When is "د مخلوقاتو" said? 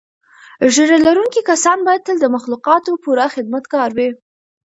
2.21-2.91